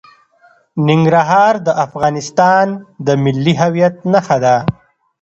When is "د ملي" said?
3.05-3.53